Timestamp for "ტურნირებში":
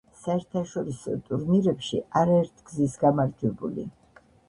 1.27-2.01